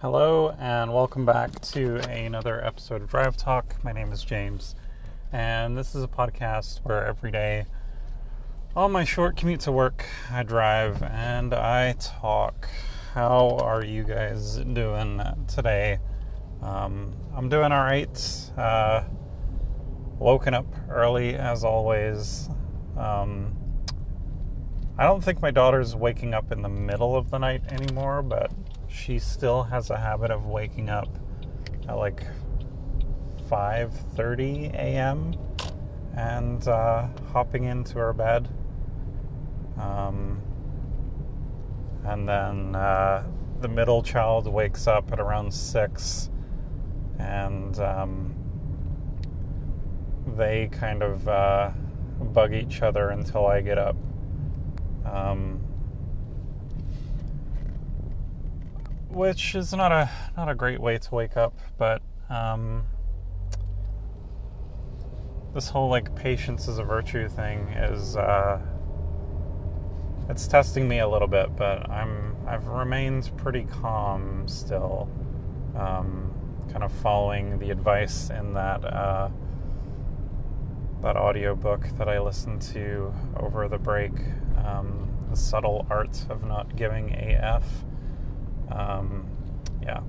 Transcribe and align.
Hello, 0.00 0.54
and 0.60 0.94
welcome 0.94 1.26
back 1.26 1.60
to 1.60 1.96
another 2.08 2.64
episode 2.64 3.02
of 3.02 3.10
Drive 3.10 3.36
Talk. 3.36 3.82
My 3.82 3.90
name 3.90 4.12
is 4.12 4.22
James, 4.22 4.76
and 5.32 5.76
this 5.76 5.96
is 5.96 6.04
a 6.04 6.06
podcast 6.06 6.78
where 6.84 7.04
every 7.04 7.32
day, 7.32 7.66
on 8.76 8.92
my 8.92 9.02
short 9.02 9.36
commute 9.36 9.58
to 9.62 9.72
work, 9.72 10.06
I 10.30 10.44
drive 10.44 11.02
and 11.02 11.52
I 11.52 11.94
talk. 11.94 12.68
How 13.12 13.58
are 13.60 13.84
you 13.84 14.04
guys 14.04 14.58
doing 14.58 15.20
today? 15.48 15.98
Um, 16.62 17.16
I'm 17.34 17.48
doing 17.48 17.72
all 17.72 17.82
right. 17.82 18.50
Uh, 18.56 19.02
woken 20.20 20.54
up 20.54 20.72
early 20.88 21.34
as 21.34 21.64
always. 21.64 22.48
Um, 22.96 23.52
I 24.96 25.02
don't 25.02 25.24
think 25.24 25.42
my 25.42 25.50
daughter's 25.50 25.96
waking 25.96 26.34
up 26.34 26.52
in 26.52 26.62
the 26.62 26.68
middle 26.68 27.16
of 27.16 27.30
the 27.30 27.38
night 27.38 27.72
anymore, 27.72 28.22
but 28.22 28.52
she 28.88 29.18
still 29.18 29.62
has 29.64 29.90
a 29.90 29.96
habit 29.96 30.30
of 30.30 30.46
waking 30.46 30.88
up 30.88 31.08
at 31.88 31.96
like 31.96 32.26
5:30 33.48 34.74
a.m. 34.74 35.34
and 36.16 36.66
uh, 36.66 37.06
hopping 37.32 37.64
into 37.64 37.98
her 37.98 38.12
bed, 38.12 38.48
um, 39.78 40.40
and 42.04 42.28
then 42.28 42.74
uh, 42.74 43.24
the 43.60 43.68
middle 43.68 44.02
child 44.02 44.46
wakes 44.46 44.86
up 44.86 45.12
at 45.12 45.20
around 45.20 45.52
six, 45.52 46.30
and 47.18 47.78
um, 47.78 48.34
they 50.36 50.68
kind 50.70 51.02
of 51.02 51.26
uh, 51.28 51.70
bug 52.20 52.52
each 52.54 52.82
other 52.82 53.10
until 53.10 53.46
I 53.46 53.60
get 53.60 53.78
up. 53.78 53.96
Um, 55.04 55.60
which 59.08 59.54
is 59.54 59.72
not 59.72 59.92
a 59.92 60.10
not 60.36 60.48
a 60.48 60.54
great 60.54 60.80
way 60.80 60.98
to 60.98 61.14
wake 61.14 61.36
up, 61.36 61.58
but 61.78 62.02
um, 62.30 62.84
this 65.54 65.68
whole 65.68 65.88
like 65.88 66.14
patience 66.14 66.68
is 66.68 66.78
a 66.78 66.84
virtue 66.84 67.28
thing 67.28 67.68
is 67.68 68.16
uh, 68.16 68.60
it's 70.28 70.46
testing 70.46 70.86
me 70.86 70.98
a 71.00 71.08
little 71.08 71.28
bit, 71.28 71.56
but 71.56 71.88
I'm 71.90 72.36
I've 72.46 72.66
remained 72.68 73.30
pretty 73.36 73.64
calm 73.64 74.46
still, 74.46 75.08
um, 75.76 76.32
kind 76.70 76.84
of 76.84 76.92
following 76.92 77.58
the 77.58 77.70
advice 77.70 78.30
in 78.30 78.54
that 78.54 78.84
uh, 78.84 79.30
that 81.02 81.16
audio 81.16 81.54
book 81.54 81.88
that 81.96 82.08
I 82.08 82.20
listened 82.20 82.60
to 82.72 83.12
over 83.36 83.68
the 83.68 83.78
break, 83.78 84.12
um, 84.64 85.08
the 85.30 85.36
subtle 85.36 85.86
art 85.90 86.24
of 86.28 86.44
not 86.44 86.76
giving 86.76 87.12
AF. 87.14 87.64
Um, 88.70 89.26
yeah. 89.82 90.00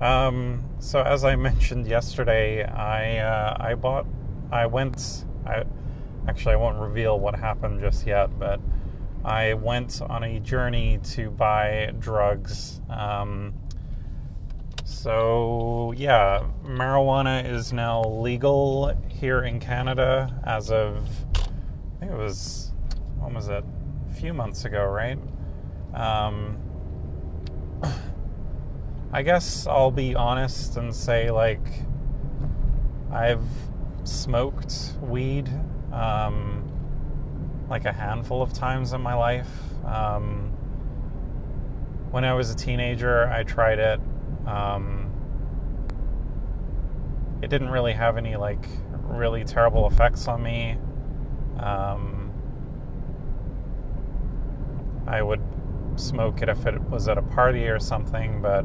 Um, 0.00 0.64
so 0.78 1.02
as 1.02 1.24
I 1.24 1.36
mentioned 1.36 1.86
yesterday, 1.86 2.64
I 2.64 3.18
uh, 3.18 3.56
I 3.58 3.74
bought, 3.74 4.06
I 4.52 4.66
went. 4.66 5.24
I 5.46 5.64
actually 6.28 6.54
I 6.54 6.56
won't 6.56 6.78
reveal 6.78 7.18
what 7.18 7.34
happened 7.34 7.80
just 7.80 8.06
yet, 8.06 8.38
but 8.38 8.60
I 9.24 9.54
went 9.54 10.00
on 10.02 10.22
a 10.24 10.38
journey 10.40 10.98
to 11.14 11.30
buy 11.30 11.92
drugs. 11.98 12.80
Um, 12.88 13.54
so 14.84 15.92
yeah, 15.96 16.44
marijuana 16.64 17.44
is 17.50 17.72
now 17.72 18.02
legal 18.04 18.94
here 19.08 19.42
in 19.42 19.60
Canada 19.60 20.40
as 20.44 20.70
of 20.70 21.08
I 21.36 22.00
think 22.00 22.12
it 22.12 22.18
was 22.18 22.72
when 23.18 23.34
was 23.34 23.48
it? 23.48 23.64
A 24.10 24.14
few 24.14 24.32
months 24.32 24.64
ago, 24.64 24.84
right? 24.84 25.18
Um, 25.94 26.58
I 29.12 29.22
guess 29.22 29.66
I'll 29.66 29.90
be 29.90 30.14
honest 30.14 30.76
and 30.76 30.94
say 30.94 31.30
like 31.30 31.66
I've 33.10 33.44
smoked 34.04 34.94
weed 35.02 35.48
um, 35.92 36.70
like 37.68 37.84
a 37.84 37.92
handful 37.92 38.42
of 38.42 38.52
times 38.52 38.92
in 38.92 39.00
my 39.00 39.14
life. 39.14 39.48
Um, 39.84 40.50
when 42.10 42.24
I 42.24 42.34
was 42.34 42.50
a 42.50 42.56
teenager, 42.56 43.28
I 43.28 43.42
tried 43.42 43.78
it. 43.78 44.00
Um, 44.46 45.10
it 47.42 47.50
didn't 47.50 47.70
really 47.70 47.92
have 47.92 48.16
any 48.16 48.36
like 48.36 48.66
really 49.02 49.44
terrible 49.44 49.86
effects 49.86 50.28
on 50.28 50.42
me. 50.42 50.76
Um, 51.60 52.32
I 55.06 55.22
would 55.22 55.37
smoke 55.98 56.42
it 56.42 56.48
if 56.48 56.66
it 56.66 56.80
was 56.90 57.08
at 57.08 57.18
a 57.18 57.22
party 57.22 57.68
or 57.68 57.78
something, 57.78 58.40
but 58.40 58.64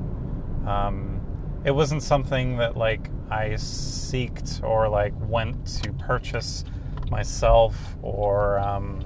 um, 0.69 1.21
it 1.65 1.71
wasn't 1.71 2.03
something 2.03 2.57
that 2.57 2.77
like 2.77 3.09
I 3.29 3.49
seeked 3.51 4.63
or 4.63 4.89
like 4.89 5.13
went 5.27 5.65
to 5.83 5.93
purchase 5.93 6.63
myself 7.09 7.95
or 8.01 8.59
um, 8.59 9.01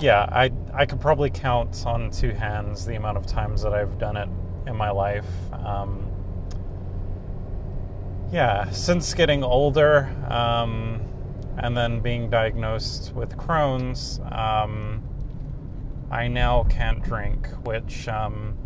yeah, 0.00 0.28
I 0.30 0.50
I 0.72 0.86
could 0.86 1.00
probably 1.00 1.30
count 1.30 1.84
on 1.86 2.10
two 2.10 2.30
hands 2.30 2.84
the 2.86 2.94
amount 2.94 3.16
of 3.16 3.26
times 3.26 3.62
that 3.62 3.72
I've 3.72 3.98
done 3.98 4.16
it 4.16 4.28
in 4.66 4.76
my 4.76 4.90
life. 4.90 5.26
Um, 5.52 6.08
yeah, 8.30 8.70
since 8.70 9.14
getting 9.14 9.42
older 9.42 10.14
um, 10.28 11.00
and 11.56 11.76
then 11.76 12.00
being 12.00 12.28
diagnosed 12.28 13.14
with 13.14 13.36
Crohn's, 13.36 14.20
um, 14.30 15.02
I 16.10 16.28
now 16.28 16.64
can't 16.64 17.02
drink, 17.02 17.46
which 17.64 18.08
um, 18.08 18.56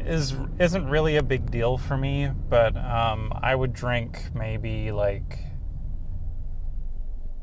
is 0.00 0.34
isn't 0.58 0.88
really 0.88 1.16
a 1.16 1.22
big 1.22 1.50
deal 1.50 1.78
for 1.78 1.96
me. 1.96 2.30
But 2.48 2.76
um, 2.76 3.32
I 3.40 3.54
would 3.54 3.72
drink 3.72 4.30
maybe 4.34 4.90
like 4.90 5.38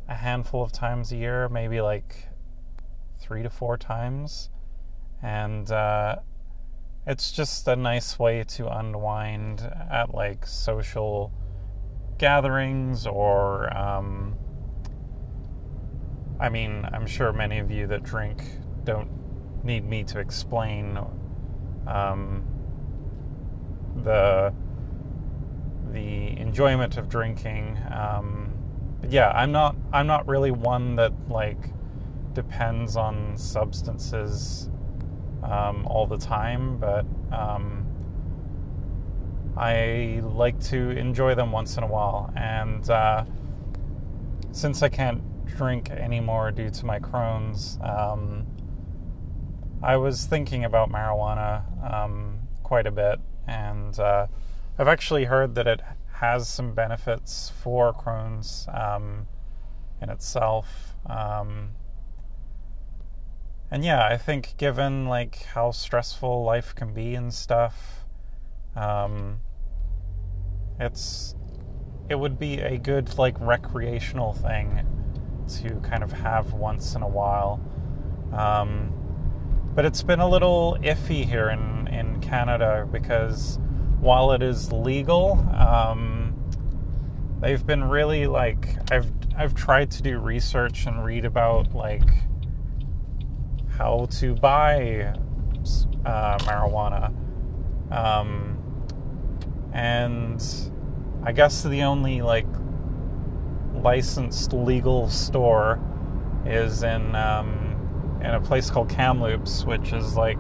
a 0.10 0.16
handful 0.16 0.62
of 0.62 0.74
times 0.74 1.12
a 1.14 1.18
year, 1.18 1.48
maybe 1.48 1.80
like 1.80 2.28
three 3.22 3.44
to 3.44 3.50
four 3.50 3.78
times, 3.78 4.50
and 5.24 5.72
uh, 5.72 6.18
it's 7.08 7.32
just 7.32 7.66
a 7.70 7.78
nice 7.78 8.20
way 8.20 8.44
to 8.44 8.68
unwind 8.68 9.62
at 9.90 10.14
like 10.14 10.46
social 10.46 11.32
gatherings 12.18 13.08
or. 13.08 13.76
Um, 13.76 14.36
I 16.42 16.50
mean, 16.50 16.88
I'm 16.92 17.06
sure 17.06 17.32
many 17.32 17.60
of 17.60 17.70
you 17.70 17.86
that 17.88 18.02
drink 18.02 18.44
don't 18.84 19.10
need 19.64 19.88
me 19.88 20.04
to 20.06 20.20
explain 20.20 20.98
um, 21.88 22.44
the 24.04 24.52
the 25.92 26.40
enjoyment 26.40 26.98
of 26.98 27.08
drinking. 27.10 27.78
Um, 27.94 28.54
but 29.02 29.12
yeah, 29.12 29.30
I'm 29.30 29.52
not 29.52 29.76
I'm 29.94 30.08
not 30.08 30.28
really 30.28 30.50
one 30.50 30.96
that 30.96 31.14
like 31.30 31.70
depends 32.34 32.96
on 32.96 33.38
substances 33.38 34.68
um, 35.44 35.86
all 35.86 36.08
the 36.08 36.18
time, 36.18 36.78
but 36.80 37.06
um, 37.32 37.86
I 39.56 40.22
like 40.24 40.60
to 40.70 40.90
enjoy 40.92 41.36
them 41.36 41.52
once 41.52 41.78
in 41.78 41.84
a 41.84 41.88
while. 41.88 42.34
And 42.36 42.90
uh, 42.90 43.26
since 44.52 44.82
I 44.82 44.90
can't 44.90 45.22
drink 45.46 45.90
anymore 45.90 46.52
due 46.52 46.70
to 46.70 46.86
my 46.86 47.00
Crohn's, 47.00 47.78
um, 47.82 48.46
I 49.84 49.98
was 49.98 50.26
thinking 50.26 50.64
about 50.64 50.92
marijuana 50.92 51.64
um, 51.92 52.40
quite 52.62 52.86
a 52.86 52.92
bit, 52.92 53.20
and 53.48 54.00
uh, 54.00 54.28
I've 54.78 54.88
actually 54.88 55.26
heard 55.26 55.56
that 55.56 55.68
it 55.68 55.82
has 56.14 56.48
some 56.48 56.74
benefits 56.76 57.52
for 57.62 57.92
Crohn's 57.92 58.68
um, 58.72 59.28
in 60.02 60.10
itself. 60.10 60.96
Um, 61.08 61.72
and 63.72 63.84
yeah, 63.84 64.06
I 64.06 64.18
think 64.18 64.56
given 64.58 65.08
like 65.08 65.44
how 65.44 65.72
stressful 65.72 66.44
life 66.44 66.76
can 66.76 66.94
be 66.94 67.16
and 67.16 67.34
stuff, 67.34 68.06
um, 68.76 69.40
it's 70.80 71.34
it 72.08 72.16
would 72.20 72.38
be 72.38 72.60
a 72.60 72.78
good 72.78 73.18
like 73.18 73.36
recreational 73.40 74.34
thing 74.34 74.86
to 75.60 75.76
kind 75.82 76.04
of 76.04 76.12
have 76.12 76.54
once 76.54 76.96
in 76.96 77.02
a 77.02 77.08
while. 77.08 77.60
Um, 78.34 78.94
but 79.76 79.86
it's 79.86 80.04
been 80.04 80.20
a 80.20 80.28
little 80.28 80.78
iffy 80.82 81.26
here 81.26 81.50
in, 81.50 81.88
in 81.88 82.20
Canada 82.22 82.88
because 82.92 83.60
while 84.00 84.32
it 84.32 84.42
is 84.42 84.72
legal, 84.72 85.34
um, 85.56 86.34
they've 87.40 87.66
been 87.66 87.84
really 87.84 88.28
like 88.28 88.92
I've 88.92 89.12
I've 89.38 89.56
tried 89.56 89.92
to 89.92 90.04
do 90.04 90.20
research 90.20 90.86
and 90.86 91.06
read 91.06 91.26
about 91.26 91.74
like 91.74 92.10
how 93.78 94.08
to 94.20 94.36
buy 94.36 95.14
uh, 96.06 96.38
marijuana, 96.40 97.14
um, 97.92 98.58
and 99.74 100.44
I 101.24 101.32
guess 101.32 101.64
the 101.64 101.84
only 101.84 102.22
like 102.22 102.48
licensed 103.84 104.54
legal 104.54 105.10
store 105.10 105.80
is 106.46 106.84
in 106.84 107.16
um, 107.16 108.20
in 108.22 108.32
a 108.32 108.42
place 108.42 108.70
called 108.70 108.90
Kamloops, 108.90 109.66
which 109.66 109.94
is 109.94 110.16
like 110.16 110.38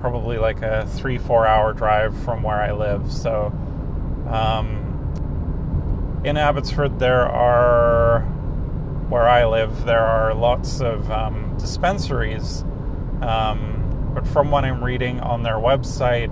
probably 0.00 0.38
like 0.38 0.62
a 0.62 0.86
three, 0.86 1.18
four 1.18 1.46
hour 1.46 1.72
drive 1.72 2.16
from 2.22 2.42
where 2.42 2.62
I 2.62 2.72
live. 2.72 3.10
So, 3.12 3.46
um, 4.30 6.22
in 6.24 6.36
Abbotsford, 6.36 6.98
there 6.98 7.28
are, 7.28 8.20
where 9.08 9.28
I 9.28 9.46
live, 9.46 9.84
there 9.84 10.04
are 10.04 10.34
lots 10.34 10.80
of 10.80 11.10
um, 11.10 11.56
dispensaries. 11.58 12.62
Um, 13.20 14.12
but 14.14 14.26
from 14.26 14.50
what 14.50 14.64
I'm 14.64 14.82
reading 14.82 15.20
on 15.20 15.42
their 15.42 15.56
website, 15.56 16.30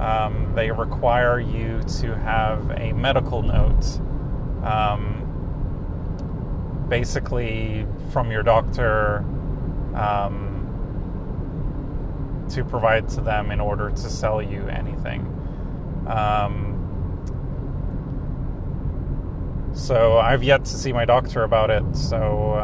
um, 0.00 0.52
they 0.54 0.70
require 0.70 1.40
you 1.40 1.82
to 2.00 2.16
have 2.16 2.70
a 2.70 2.92
medical 2.92 3.42
note. 3.42 4.00
Um, 4.64 5.24
basically, 6.88 7.86
from 8.12 8.30
your 8.30 8.42
doctor 8.42 9.24
um, 9.94 10.54
to 12.50 12.64
provide 12.64 13.08
to 13.10 13.20
them 13.20 13.50
in 13.50 13.60
order 13.60 13.90
to 13.90 14.10
sell 14.10 14.40
you 14.42 14.66
anything. 14.68 15.26
Um, 16.06 16.76
so 19.74 20.18
I've 20.18 20.42
yet 20.42 20.64
to 20.64 20.76
see 20.76 20.92
my 20.92 21.04
doctor 21.04 21.44
about 21.44 21.70
it. 21.70 21.84
So 21.94 22.54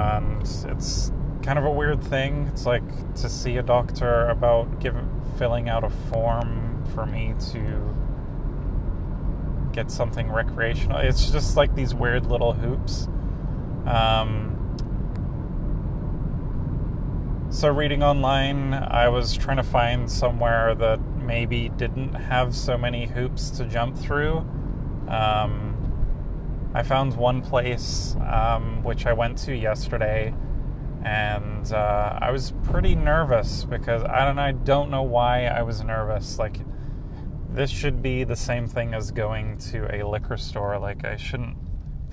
and 0.44 0.70
it's 0.70 1.12
kind 1.43 1.58
of 1.58 1.64
a 1.64 1.70
weird 1.70 2.02
thing. 2.02 2.49
It's 2.49 2.67
like 2.67 3.14
to 3.17 3.29
see 3.29 3.56
a 3.56 3.62
doctor 3.62 4.29
about 4.29 4.81
giving 4.81 5.08
filling 5.38 5.69
out 5.69 5.85
a 5.85 5.91
form 5.91 6.85
for 6.94 7.06
me 7.06 7.35
to 7.52 7.94
get 9.74 9.90
something 9.90 10.30
recreational. 10.30 10.98
It's 10.98 11.30
just 11.30 11.56
like 11.56 11.74
these 11.74 11.94
weird 11.94 12.26
little 12.26 12.52
hoops. 12.52 13.08
Um, 13.86 14.50
so, 17.50 17.68
reading 17.68 18.02
online, 18.02 18.72
I 18.74 19.08
was 19.08 19.36
trying 19.36 19.58
to 19.58 19.62
find 19.62 20.10
somewhere 20.10 20.74
that 20.76 21.00
maybe 21.16 21.68
didn't 21.70 22.14
have 22.14 22.54
so 22.54 22.78
many 22.78 23.06
hoops 23.06 23.50
to 23.50 23.64
jump 23.66 23.96
through. 23.96 24.38
Um, 25.08 26.70
I 26.74 26.82
found 26.82 27.16
one 27.16 27.42
place 27.42 28.16
um, 28.26 28.82
which 28.82 29.06
I 29.06 29.12
went 29.12 29.38
to 29.38 29.54
yesterday, 29.54 30.34
and 31.04 31.72
uh, 31.72 32.18
I 32.20 32.30
was 32.30 32.52
pretty 32.64 32.94
nervous 32.94 33.64
because 33.64 34.02
I 34.02 34.24
don't 34.24 34.38
I 34.38 34.52
don't 34.52 34.90
know 34.90 35.02
why 35.02 35.46
I 35.46 35.62
was 35.62 35.82
nervous. 35.84 36.38
Like 36.38 36.58
this 37.54 37.70
should 37.70 38.02
be 38.02 38.24
the 38.24 38.34
same 38.34 38.66
thing 38.66 38.94
as 38.94 39.12
going 39.12 39.56
to 39.58 39.86
a 39.94 40.02
liquor 40.06 40.36
store. 40.36 40.76
Like 40.78 41.04
I 41.04 41.16
shouldn't 41.16 41.56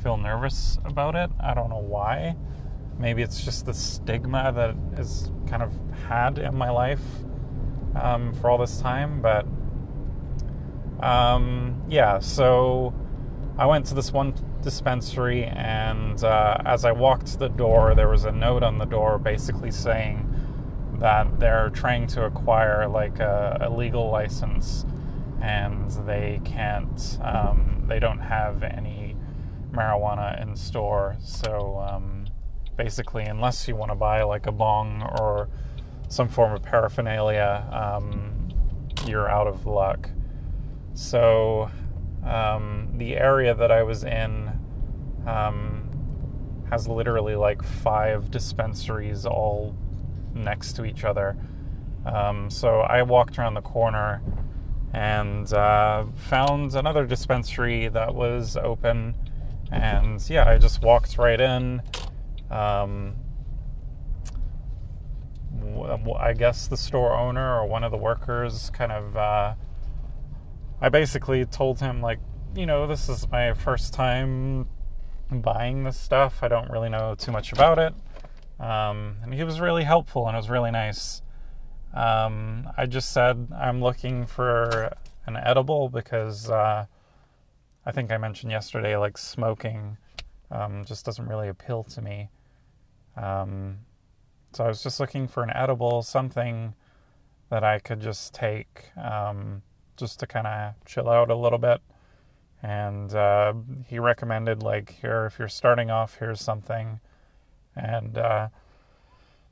feel 0.02 0.16
nervous 0.16 0.78
about 0.86 1.16
it. 1.16 1.32
I 1.40 1.56
don't 1.56 1.70
know 1.70 1.82
why. 1.82 2.36
Maybe 3.00 3.24
it's 3.24 3.44
just 3.44 3.66
the 3.66 3.74
stigma 3.74 4.54
that 4.56 5.00
is 5.00 5.32
kind 5.48 5.64
of 5.64 5.74
had 6.08 6.38
in 6.38 6.56
my 6.56 6.70
life 6.70 7.02
um, 8.00 8.34
for 8.36 8.52
all 8.52 8.60
this 8.60 8.80
time. 8.80 9.20
But 9.20 9.48
um, 11.04 11.82
yeah, 11.90 12.20
so 12.20 12.94
I 13.58 13.66
went 13.66 13.88
to 13.88 13.96
this 13.96 14.12
one 14.14 14.36
dispensary, 14.62 15.46
and 15.46 16.24
uh, 16.24 16.62
as 16.66 16.86
I 16.86 16.92
walked 16.92 17.40
the 17.40 17.50
door, 17.50 17.96
there 17.96 18.10
was 18.10 18.26
a 18.26 18.32
note 18.32 18.62
on 18.62 18.78
the 18.78 18.86
door 18.86 19.18
basically 19.18 19.72
saying 19.72 20.28
that 21.00 21.40
they're 21.40 21.72
trying 21.72 22.06
to 22.06 22.26
acquire 22.26 22.88
like 22.88 23.20
a, 23.20 23.58
a 23.62 23.70
legal 23.72 24.12
license 24.12 24.86
and 25.42 25.90
they 26.06 26.40
can't, 26.46 27.18
um, 27.22 27.84
they 27.88 28.00
don't 28.00 28.20
have 28.20 28.64
any 28.64 29.16
marijuana 29.72 30.42
in 30.42 30.56
store. 30.56 31.16
So, 31.20 31.86
um, 31.90 32.26
basically, 32.78 33.24
unless 33.26 33.68
you 33.68 33.76
want 33.76 33.92
to 33.92 33.96
buy 33.96 34.24
like 34.24 34.46
a 34.46 34.52
bong 34.52 35.02
or 35.20 35.50
some 36.10 36.28
form 36.28 36.54
of 36.54 36.62
paraphernalia, 36.62 37.68
um, 37.72 38.50
you're 39.08 39.30
out 39.30 39.48
of 39.48 39.66
luck. 39.66 40.10
So, 40.94 41.72
um, 42.26 42.94
the 42.98 43.18
area 43.18 43.56
that 43.56 43.72
I 43.72 43.82
was 43.84 44.04
in 44.04 44.52
um, 45.26 45.90
has 46.70 46.88
literally 46.88 47.36
like 47.36 47.64
five 47.64 48.30
dispensaries 48.30 49.26
all 49.26 49.76
next 50.36 50.74
to 50.74 50.86
each 50.86 51.04
other. 51.04 51.36
Um, 52.06 52.50
so, 52.50 52.82
I 52.82 53.02
walked 53.02 53.40
around 53.40 53.56
the 53.56 53.62
corner 53.62 54.22
and 54.94 55.52
uh, 55.54 56.06
found 56.16 56.76
another 56.76 57.06
dispensary 57.06 57.88
that 57.90 58.14
was 58.14 58.58
open. 58.58 59.16
And 59.72 60.28
yeah, 60.30 60.50
I 60.50 60.58
just 60.58 60.82
walked 60.82 61.18
right 61.18 61.40
in 61.40 61.82
um, 62.50 63.16
I 66.20 66.34
guess 66.34 66.68
the 66.68 66.78
store 66.78 67.14
owner 67.14 67.60
or 67.60 67.66
one 67.66 67.84
of 67.84 67.92
the 67.92 67.98
workers 67.98 68.70
kind 68.72 68.92
of. 68.92 69.16
Uh, 69.16 69.56
I 70.82 70.90
basically 70.90 71.46
told 71.46 71.80
him, 71.80 72.02
like, 72.02 72.20
you 72.56 72.66
know, 72.66 72.88
this 72.88 73.08
is 73.08 73.30
my 73.30 73.54
first 73.54 73.94
time 73.94 74.68
buying 75.32 75.84
this 75.84 75.98
stuff. 75.98 76.40
I 76.42 76.48
don't 76.48 76.70
really 76.70 76.90
know 76.90 77.16
too 77.16 77.32
much 77.32 77.54
about 77.54 77.80
it. 77.80 77.94
Um, 78.60 79.18
and 79.24 79.34
he 79.34 79.44
was 79.44 79.60
really 79.60 79.84
helpful 79.84 80.28
and 80.28 80.36
it 80.36 80.40
was 80.40 80.50
really 80.50 80.72
nice. 80.72 81.22
Um, 81.94 82.70
I 82.78 82.86
just 82.86 83.12
said 83.12 83.48
I'm 83.56 83.82
looking 83.82 84.26
for 84.26 84.94
an 85.28 85.36
edible 85.36 85.90
because 85.90 86.50
uh, 86.50 86.86
I 87.86 87.92
think 87.92 88.12
I 88.12 88.18
mentioned 88.18 88.52
yesterday, 88.52 88.96
like, 88.96 89.18
smoking 89.18 89.98
um, 90.52 90.84
just 90.86 91.06
doesn't 91.06 91.28
really 91.28 91.48
appeal 91.48 91.84
to 91.84 92.02
me. 92.02 92.30
Um, 93.18 93.80
so 94.54 94.66
I 94.66 94.68
was 94.68 94.84
just 94.84 95.00
looking 95.00 95.28
for 95.28 95.44
an 95.44 95.52
edible, 95.56 96.02
something 96.02 96.74
that 97.50 97.64
I 97.64 97.80
could 97.80 98.00
just 98.00 98.34
take 98.34 98.92
um, 98.98 99.62
just 99.98 100.20
to 100.20 100.28
kind 100.28 100.48
of 100.48 100.74
chill 100.86 101.10
out 101.10 101.30
a 101.30 101.36
little 101.36 101.60
bit. 101.60 101.82
And 102.64 103.14
uh, 103.16 103.54
he 103.88 103.98
recommended, 104.00 104.62
like, 104.62 104.92
here, 105.02 105.26
if 105.26 105.40
you're 105.40 105.48
starting 105.48 105.90
off, 105.90 106.18
here's 106.20 106.42
something. 106.42 107.00
And 107.76 108.18
uh, 108.18 108.50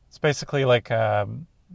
it's 0.07 0.19
basically 0.19 0.63
like 0.65 0.91
a, 0.91 1.27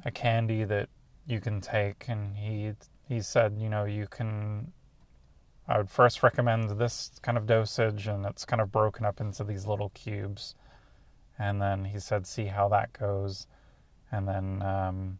a 0.04 0.10
candy 0.10 0.64
that 0.64 0.88
you 1.26 1.40
can 1.40 1.60
take. 1.60 2.06
And 2.08 2.36
he 2.36 2.72
he 3.08 3.20
said, 3.20 3.58
you 3.58 3.68
know, 3.68 3.84
you 3.84 4.06
can. 4.06 4.72
I 5.66 5.78
would 5.78 5.90
first 5.90 6.22
recommend 6.22 6.78
this 6.78 7.10
kind 7.22 7.38
of 7.38 7.46
dosage, 7.46 8.06
and 8.06 8.26
it's 8.26 8.44
kind 8.44 8.60
of 8.60 8.70
broken 8.70 9.04
up 9.06 9.20
into 9.20 9.44
these 9.44 9.66
little 9.66 9.90
cubes 9.90 10.54
and 11.38 11.60
then 11.60 11.84
he 11.84 11.98
said 11.98 12.26
see 12.26 12.46
how 12.46 12.68
that 12.68 12.92
goes 12.92 13.46
and 14.12 14.28
then 14.28 14.62
um, 14.62 15.18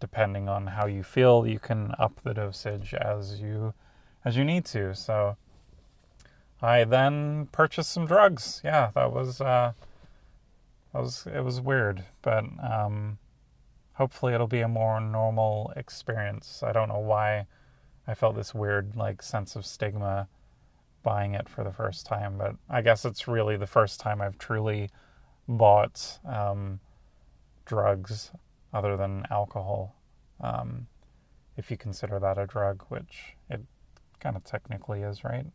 depending 0.00 0.48
on 0.48 0.66
how 0.66 0.86
you 0.86 1.02
feel 1.02 1.46
you 1.46 1.58
can 1.58 1.94
up 1.98 2.20
the 2.22 2.34
dosage 2.34 2.94
as 2.94 3.40
you 3.40 3.74
as 4.24 4.36
you 4.36 4.44
need 4.44 4.64
to 4.64 4.94
so 4.94 5.36
i 6.62 6.84
then 6.84 7.48
purchased 7.52 7.90
some 7.90 8.06
drugs 8.06 8.60
yeah 8.64 8.90
that 8.94 9.12
was 9.12 9.40
uh 9.40 9.72
that 10.92 11.00
was 11.00 11.26
it 11.34 11.40
was 11.40 11.60
weird 11.60 12.04
but 12.22 12.44
um 12.62 13.18
hopefully 13.98 14.32
it'll 14.32 14.46
be 14.46 14.60
a 14.60 14.68
more 14.68 15.00
normal 15.00 15.72
experience 15.76 16.62
i 16.64 16.72
don't 16.72 16.88
know 16.88 16.98
why 16.98 17.46
i 18.06 18.14
felt 18.14 18.34
this 18.34 18.54
weird 18.54 18.96
like 18.96 19.22
sense 19.22 19.54
of 19.56 19.66
stigma 19.66 20.26
buying 21.02 21.34
it 21.34 21.48
for 21.48 21.62
the 21.62 21.72
first 21.72 22.06
time 22.06 22.38
but 22.38 22.54
i 22.70 22.80
guess 22.80 23.04
it's 23.04 23.28
really 23.28 23.56
the 23.56 23.66
first 23.66 24.00
time 24.00 24.20
i've 24.20 24.38
truly 24.38 24.88
bought 25.48 26.18
um, 26.26 26.78
drugs 27.64 28.30
other 28.72 28.96
than 28.96 29.24
alcohol, 29.30 29.94
um, 30.40 30.86
if 31.56 31.70
you 31.70 31.76
consider 31.76 32.18
that 32.18 32.38
a 32.38 32.46
drug, 32.46 32.84
which 32.88 33.36
it 33.48 33.62
kind 34.20 34.36
of 34.36 34.44
technically 34.44 35.02
is, 35.02 35.24
right? 35.24 35.46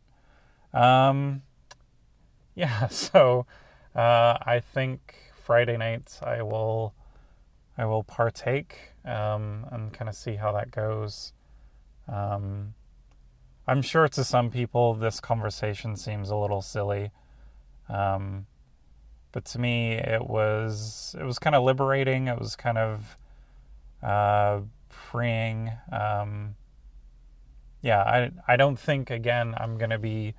Um, 0.74 1.44
yeah, 2.56 2.88
so 2.90 3.46
uh, 3.96 4.38
I 4.42 4.62
think 4.74 5.16
Friday 5.44 5.78
night 5.78 6.20
I 6.24 6.42
will 6.42 6.94
I 7.78 7.86
will 7.86 8.04
partake 8.04 8.78
um, 9.06 9.66
and 9.72 9.92
kind 9.94 10.10
of 10.10 10.16
see 10.16 10.36
how 10.36 10.52
that 10.54 10.72
goes. 10.72 11.34
Um, 12.08 12.74
I'm 13.68 13.82
sure 13.82 14.08
to 14.08 14.24
some 14.24 14.52
people 14.52 14.94
this 14.94 15.20
conversation 15.20 15.96
seems 15.96 16.30
a 16.30 16.36
little 16.36 16.62
silly. 16.62 17.12
Um, 17.90 18.46
but 19.34 19.44
to 19.46 19.60
me 19.60 19.94
it 19.94 20.26
was 20.26 21.14
it 21.20 21.24
was 21.26 21.38
kind 21.38 21.56
of 21.58 21.64
liberating 21.64 22.28
it 22.30 22.40
was 22.40 22.56
kind 22.56 22.78
of 22.78 23.18
uh, 24.02 24.62
freeing 24.88 25.72
um, 25.92 26.56
yeah 27.82 28.02
I, 28.02 28.32
I 28.48 28.56
don't 28.56 28.80
think 28.80 29.10
again 29.10 29.54
i'm 29.58 29.78
going 29.78 29.90
to 29.90 30.00
be 30.00 30.36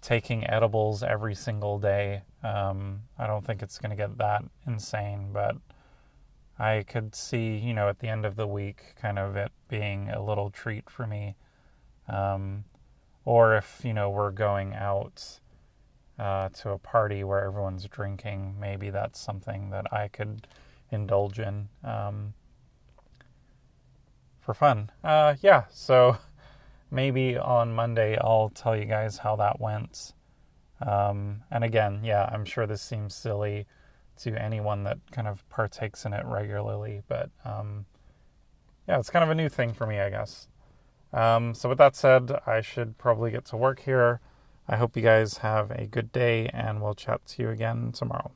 taking 0.00 0.48
edibles 0.48 1.02
every 1.02 1.34
single 1.34 1.80
day 1.80 2.22
um, 2.44 3.00
i 3.18 3.26
don't 3.26 3.44
think 3.44 3.62
it's 3.62 3.78
going 3.78 3.90
to 3.90 3.96
get 3.96 4.18
that 4.18 4.44
insane 4.66 5.30
but 5.32 5.56
i 6.58 6.82
could 6.82 7.14
see 7.14 7.56
you 7.56 7.72
know 7.72 7.88
at 7.88 7.98
the 8.00 8.08
end 8.08 8.24
of 8.24 8.36
the 8.36 8.46
week 8.46 8.94
kind 9.00 9.18
of 9.18 9.36
it 9.36 9.52
being 9.68 10.08
a 10.10 10.22
little 10.22 10.50
treat 10.50 10.88
for 10.90 11.06
me 11.06 11.34
um, 12.08 12.64
or 13.24 13.56
if 13.56 13.80
you 13.84 13.92
know 13.92 14.10
we're 14.10 14.30
going 14.30 14.74
out 14.74 15.40
uh, 16.18 16.48
to 16.48 16.70
a 16.70 16.78
party 16.78 17.22
where 17.24 17.44
everyone's 17.44 17.86
drinking, 17.86 18.56
maybe 18.58 18.90
that's 18.90 19.20
something 19.20 19.70
that 19.70 19.92
I 19.92 20.08
could 20.08 20.46
indulge 20.90 21.38
in. 21.38 21.68
Um, 21.84 22.34
for 24.40 24.54
fun. 24.54 24.90
Uh, 25.04 25.36
yeah, 25.42 25.64
so 25.70 26.16
maybe 26.90 27.36
on 27.36 27.72
Monday 27.72 28.16
I'll 28.20 28.48
tell 28.48 28.76
you 28.76 28.86
guys 28.86 29.18
how 29.18 29.36
that 29.36 29.60
went. 29.60 30.14
Um, 30.80 31.42
and 31.50 31.64
again, 31.64 32.00
yeah, 32.02 32.28
I'm 32.32 32.44
sure 32.44 32.66
this 32.66 32.82
seems 32.82 33.14
silly 33.14 33.66
to 34.18 34.40
anyone 34.40 34.84
that 34.84 34.98
kind 35.10 35.28
of 35.28 35.48
partakes 35.48 36.04
in 36.04 36.12
it 36.12 36.24
regularly, 36.26 37.02
but 37.08 37.30
um, 37.44 37.86
yeah, 38.88 38.98
it's 38.98 39.10
kind 39.10 39.22
of 39.22 39.30
a 39.30 39.34
new 39.34 39.48
thing 39.48 39.72
for 39.72 39.86
me, 39.86 40.00
I 40.00 40.10
guess. 40.10 40.48
Um, 41.12 41.54
so, 41.54 41.68
with 41.68 41.78
that 41.78 41.96
said, 41.96 42.32
I 42.46 42.60
should 42.60 42.98
probably 42.98 43.30
get 43.30 43.44
to 43.46 43.56
work 43.56 43.80
here. 43.80 44.20
I 44.68 44.76
hope 44.76 44.96
you 44.96 45.02
guys 45.02 45.38
have 45.38 45.70
a 45.70 45.86
good 45.86 46.12
day, 46.12 46.48
and 46.52 46.82
we'll 46.82 46.94
chat 46.94 47.24
to 47.26 47.42
you 47.42 47.48
again 47.48 47.92
tomorrow. 47.92 48.30